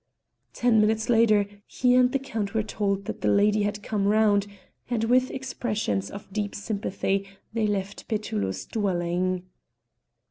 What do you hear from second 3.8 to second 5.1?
come round, and